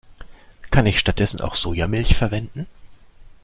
[0.71, 2.65] Kann ich stattdessen auch Sojamilch verwenden?